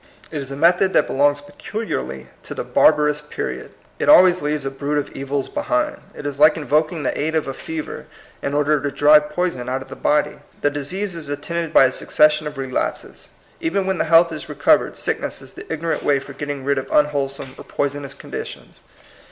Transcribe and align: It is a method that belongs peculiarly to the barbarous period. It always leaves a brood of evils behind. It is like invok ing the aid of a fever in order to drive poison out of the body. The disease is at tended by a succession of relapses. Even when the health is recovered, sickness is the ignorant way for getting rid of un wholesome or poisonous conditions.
It 0.31 0.41
is 0.41 0.49
a 0.49 0.55
method 0.55 0.93
that 0.93 1.05
belongs 1.05 1.41
peculiarly 1.41 2.25
to 2.41 2.55
the 2.55 2.63
barbarous 2.63 3.21
period. 3.21 3.69
It 3.99 4.09
always 4.09 4.41
leaves 4.41 4.65
a 4.65 4.71
brood 4.71 4.97
of 4.97 5.11
evils 5.11 5.47
behind. 5.47 5.97
It 6.15 6.25
is 6.25 6.39
like 6.39 6.55
invok 6.55 6.91
ing 6.91 7.03
the 7.03 7.15
aid 7.15 7.35
of 7.35 7.47
a 7.47 7.53
fever 7.53 8.07
in 8.41 8.55
order 8.55 8.81
to 8.81 8.89
drive 8.89 9.29
poison 9.29 9.69
out 9.69 9.83
of 9.83 9.89
the 9.89 9.95
body. 9.95 10.37
The 10.61 10.71
disease 10.71 11.13
is 11.13 11.29
at 11.29 11.43
tended 11.43 11.71
by 11.71 11.85
a 11.85 11.91
succession 11.91 12.47
of 12.47 12.57
relapses. 12.57 13.29
Even 13.59 13.85
when 13.85 13.99
the 13.99 14.05
health 14.05 14.31
is 14.33 14.49
recovered, 14.49 14.97
sickness 14.97 15.39
is 15.39 15.53
the 15.53 15.71
ignorant 15.71 16.01
way 16.01 16.17
for 16.17 16.33
getting 16.33 16.63
rid 16.65 16.79
of 16.79 16.91
un 16.91 17.05
wholesome 17.05 17.53
or 17.59 17.63
poisonous 17.63 18.15
conditions. 18.15 18.81